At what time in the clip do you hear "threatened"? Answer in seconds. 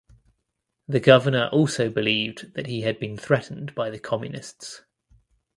3.17-3.75